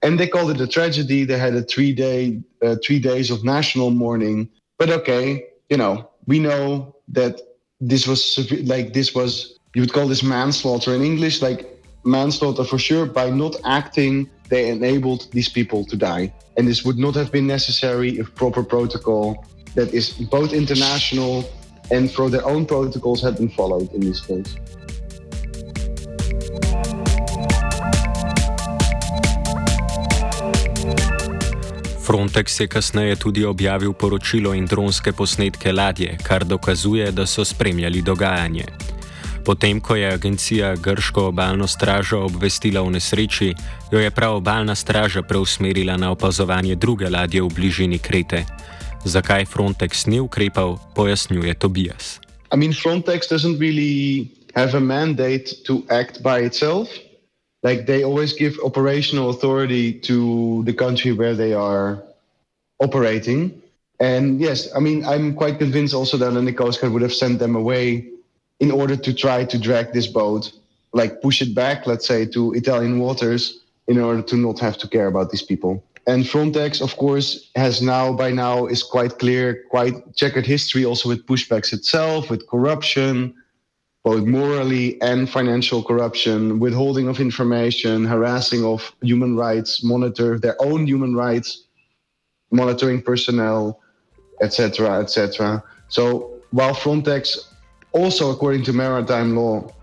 And 0.02 0.20
they 0.20 0.28
called 0.28 0.52
it 0.52 0.60
a 0.60 0.68
tragedy. 0.68 1.24
They 1.24 1.38
had 1.38 1.56
a 1.56 1.64
three 1.64 1.94
day, 1.94 2.42
uh, 2.62 2.76
three 2.84 3.00
days 3.00 3.32
of 3.32 3.46
national 3.46 3.92
mourning. 3.92 4.50
But 4.78 4.90
okay, 4.90 5.46
you 5.70 5.78
know, 5.78 6.10
we 6.28 6.40
know 6.40 6.96
that 7.10 7.42
this 7.80 8.08
was 8.08 8.52
like 8.64 8.94
this 8.94 9.14
was 9.14 9.60
you 9.74 9.82
would 9.82 9.94
call 9.94 10.08
this 10.08 10.24
manslaughter 10.24 10.96
in 10.96 11.02
English, 11.02 11.42
like 11.42 11.84
manslaughter 12.04 12.64
for 12.64 12.78
sure. 12.78 13.06
By 13.06 13.30
not 13.30 13.56
acting, 13.66 14.30
they 14.50 14.70
enabled 14.70 15.32
these 15.32 15.50
people 15.50 15.86
to 15.86 15.96
die, 15.98 16.34
and 16.58 16.68
this 16.68 16.84
would 16.86 16.98
not 16.98 17.16
have 17.16 17.32
been 17.32 17.48
necessary 17.48 18.18
if 18.20 18.34
proper 18.36 18.64
protocol 18.64 19.46
that 19.76 19.94
is 19.94 20.12
both 20.12 20.54
international 20.54 21.44
and 21.92 22.10
for 22.10 22.30
their 22.30 22.46
own 22.46 22.66
protocols 22.66 23.22
had 23.22 23.38
been 23.38 23.50
followed 23.50 23.92
in 23.94 24.02
this 24.02 24.22
case. 24.22 24.56
Frontex 32.06 32.60
je 32.60 32.68
kasneje 32.68 33.16
tudi 33.16 33.46
objavil 33.46 33.94
poročilo 33.94 34.54
in 34.54 34.66
dronske 34.66 35.10
posnetke 35.12 35.72
ladje, 35.74 36.18
kar 36.24 36.46
dokazuje, 36.46 37.12
da 37.12 37.26
so 37.26 37.46
spremljali 37.46 38.02
dogajanje. 38.02 38.66
Potem, 39.46 39.82
ko 39.82 39.96
je 39.96 40.14
agencija 40.14 40.76
Grško 40.76 41.24
obalno 41.28 41.68
stražo 41.68 42.20
obvestila 42.20 42.82
o 42.82 42.90
nesreči, 42.90 43.54
jo 43.92 44.00
je 44.00 44.12
prav 44.12 44.36
obalna 44.36 44.76
straža 44.76 45.22
preusmerila 45.22 45.98
na 45.98 46.12
opazovanje 46.12 46.76
druge 46.76 47.10
ladje 47.10 47.42
v 47.42 47.50
bližini 47.50 47.98
Krete. 47.98 48.46
Zakaj 49.06 49.46
Frontex 49.46 50.06
ni 50.06 50.20
ukrepal, 50.20 50.78
pojasnjuje 50.96 51.54
Tobias. 51.54 52.20
I 52.54 52.58
mean, 52.58 52.74
Frontex 52.74 53.30
doesn't 53.32 53.58
really 53.60 54.28
have 54.56 54.78
a 54.78 54.80
mandate 54.80 55.46
to 55.66 55.82
act 55.90 56.22
by 56.22 56.46
itself. 56.46 56.88
Like 57.66 57.88
they 57.88 58.04
always 58.04 58.32
give 58.32 58.54
operational 58.64 59.32
authority 59.32 59.92
to 59.92 60.64
the 60.66 60.74
country 60.84 61.12
where 61.12 61.34
they 61.34 61.52
are 61.52 62.04
operating. 62.80 63.40
And 64.00 64.40
yes, 64.40 64.70
I 64.78 64.80
mean, 64.80 65.04
I'm 65.04 65.34
quite 65.34 65.58
convinced 65.58 65.96
also 65.96 66.16
that 66.18 66.30
the 66.30 66.54
Coast 66.54 66.80
Guard 66.80 66.94
would 66.94 67.02
have 67.02 67.18
sent 67.24 67.40
them 67.40 67.56
away 67.56 67.86
in 68.60 68.70
order 68.70 68.96
to 68.96 69.12
try 69.16 69.46
to 69.46 69.58
drag 69.58 69.94
this 69.94 70.06
boat, 70.06 70.52
like 70.94 71.24
push 71.24 71.42
it 71.42 71.56
back, 71.56 71.88
let's 71.88 72.06
say, 72.06 72.28
to 72.36 72.54
Italian 72.54 73.00
waters 73.00 73.42
in 73.88 73.98
order 73.98 74.22
to 74.22 74.36
not 74.36 74.60
have 74.60 74.78
to 74.82 74.88
care 74.88 75.08
about 75.08 75.32
these 75.32 75.46
people. 75.52 75.84
And 76.06 76.24
Frontex, 76.24 76.84
of 76.88 76.96
course, 76.98 77.50
has 77.56 77.82
now, 77.82 78.14
by 78.14 78.30
now, 78.30 78.68
is 78.68 78.84
quite 78.84 79.18
clear, 79.18 79.64
quite 79.72 79.96
checkered 80.16 80.46
history 80.46 80.86
also 80.86 81.10
with 81.10 81.26
pushbacks 81.26 81.74
itself, 81.74 82.30
with 82.30 82.48
corruption, 82.48 83.34
both 84.06 84.24
morally 84.24 85.02
and 85.02 85.28
financial 85.28 85.82
corruption, 85.82 86.60
withholding 86.60 87.08
of 87.08 87.20
information, 87.20 88.06
harassing 88.06 88.64
of 88.64 88.94
human 89.02 89.36
rights, 89.36 89.84
monitor 89.84 90.38
their 90.38 90.56
own 90.62 90.86
human 90.86 91.16
rights, 91.16 91.64
monitoring 92.52 93.02
personnel, 93.02 93.82
etc., 94.44 95.00
etc. 95.02 95.64
So 95.90 96.40
while 96.52 96.76
Frontex, 96.76 97.52
also 97.94 98.32
according 98.32 98.64
to 98.66 98.74
maritime 98.74 99.36
law, 99.36 99.74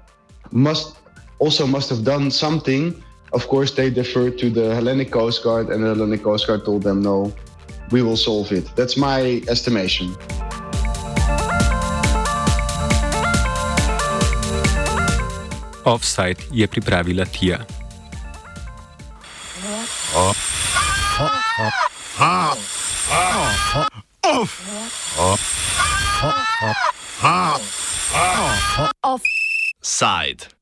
must 0.53 0.97
also 1.41 1.67
must 1.67 1.91
have 1.91 2.05
done 2.05 2.31
something. 2.31 3.03
Of 3.33 3.49
course, 3.49 3.73
they 3.73 3.91
deferred 3.91 4.39
to 4.39 4.51
the 4.51 4.73
Hellenic 4.77 5.11
Coast 5.11 5.43
Guard, 5.43 5.69
and 5.71 5.83
the 5.83 5.89
Hellenic 5.89 6.23
Coast 6.23 6.47
Guard 6.47 6.65
told 6.65 6.83
them, 6.85 7.03
"No, 7.03 7.33
we 7.91 8.03
will 8.03 8.21
solve 8.29 8.53
it." 8.53 8.71
That's 8.77 8.97
my 8.97 9.43
estimation. 9.49 10.15
Offside 15.85 16.43
je 16.53 16.67
pripravila 16.67 17.25
Tija. 17.25 17.59
Offside. 29.03 30.47